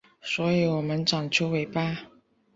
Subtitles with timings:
[0.23, 1.95] 所以我们长出尾巴